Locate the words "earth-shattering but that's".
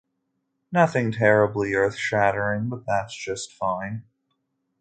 1.75-3.15